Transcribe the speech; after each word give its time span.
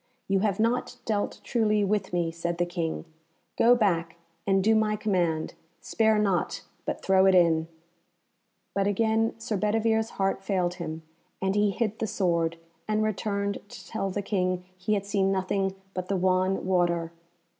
"You 0.27 0.39
have 0.39 0.59
not 0.59 0.97
dealt 1.05 1.41
truly 1.43 1.83
with 1.83 2.11
me," 2.11 2.31
said 2.31 2.57
the 2.57 2.65
King. 2.65 3.05
"Go 3.55 3.75
back, 3.75 4.15
and 4.47 4.63
do 4.63 4.73
my 4.73 4.95
command; 4.95 5.53
spare 5.79 6.17
not, 6.17 6.63
but 6.85 7.03
throw 7.03 7.27
it 7.27 7.35
in." 7.35 7.67
But 8.73 8.87
again 8.87 9.35
Sir 9.37 9.57
Bedivere's 9.57 10.09
heart 10.17 10.41
failed 10.43 10.73
him, 10.81 11.03
and 11.39 11.53
he 11.53 11.69
hid 11.69 11.99
the 11.99 12.07
sword, 12.07 12.57
and 12.87 13.03
returned 13.03 13.59
to 13.69 13.87
tell 13.87 14.09
the 14.09 14.23
King 14.23 14.65
he 14.75 14.95
had 14.95 15.05
seen 15.05 15.31
nothing 15.31 15.75
but 15.93 16.07
the 16.07 16.17
wan 16.17 16.65
water. 16.65 17.11